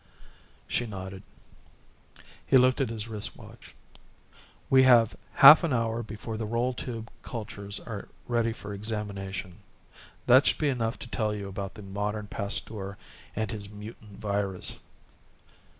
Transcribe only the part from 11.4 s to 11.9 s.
about the